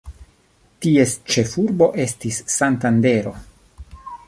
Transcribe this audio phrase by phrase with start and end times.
[0.85, 3.37] Ties ĉefurbo estis Santandero.